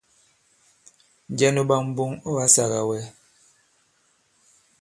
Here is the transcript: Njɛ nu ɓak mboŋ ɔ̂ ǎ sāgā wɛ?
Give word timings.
Njɛ 1.31 1.47
nu 1.53 1.61
ɓak 1.69 1.81
mboŋ 1.89 2.11
ɔ̂ 2.29 2.33
ǎ 2.43 2.47
sāgā 2.53 2.81
wɛ? 2.89 2.99